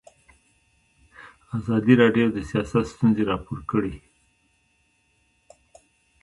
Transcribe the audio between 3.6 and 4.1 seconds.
کړي.